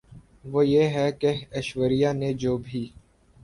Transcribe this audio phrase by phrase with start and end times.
[0.45, 2.87] وہ یہ ہے کہ ایشوریا نے جو بھی